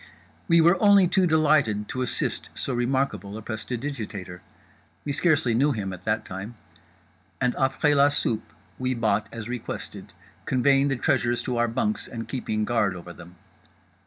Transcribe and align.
We 0.47 0.61
were 0.61 0.81
only 0.81 1.07
too 1.07 1.27
delighted 1.27 1.87
to 1.89 2.01
assist 2.01 2.49
so 2.55 2.73
remarkable 2.73 3.37
a 3.37 3.43
prestidigitator—we 3.43 5.11
scarcely 5.13 5.53
knew 5.53 5.73
him 5.73 5.93
at 5.93 6.05
that 6.05 6.25
time—and 6.25 7.53
après 7.53 7.95
la 7.95 8.07
soupe 8.09 8.51
we 8.79 8.95
bought 8.95 9.29
as 9.31 9.47
requested, 9.47 10.11
conveying 10.47 10.87
the 10.87 10.95
treasures 10.95 11.43
to 11.43 11.57
our 11.57 11.67
bunks 11.67 12.07
and 12.07 12.27
keeping 12.27 12.65
guard 12.65 12.95
over 12.95 13.13
them. 13.13 13.35